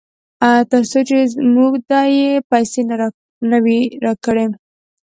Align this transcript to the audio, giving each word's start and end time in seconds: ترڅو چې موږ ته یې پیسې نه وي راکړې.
ترڅو 0.69 0.99
چې 1.07 1.17
موږ 1.55 1.73
ته 1.89 1.99
یې 2.17 2.31
پیسې 2.51 2.81
نه 3.51 3.57
وي 3.63 3.79
راکړې. 4.05 4.45